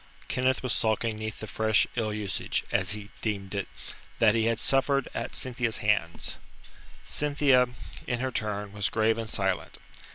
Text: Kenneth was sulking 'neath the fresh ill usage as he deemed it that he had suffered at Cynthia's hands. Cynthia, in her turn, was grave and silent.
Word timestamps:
Kenneth 0.27 0.63
was 0.63 0.73
sulking 0.73 1.19
'neath 1.19 1.41
the 1.41 1.45
fresh 1.45 1.85
ill 1.95 2.11
usage 2.11 2.63
as 2.71 2.93
he 2.93 3.09
deemed 3.21 3.53
it 3.53 3.67
that 4.17 4.33
he 4.33 4.45
had 4.45 4.59
suffered 4.59 5.07
at 5.13 5.35
Cynthia's 5.35 5.77
hands. 5.77 6.37
Cynthia, 7.05 7.67
in 8.07 8.19
her 8.19 8.31
turn, 8.31 8.71
was 8.73 8.89
grave 8.89 9.19
and 9.19 9.29
silent. 9.29 9.77